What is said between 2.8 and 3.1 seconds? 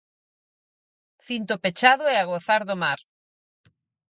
mar.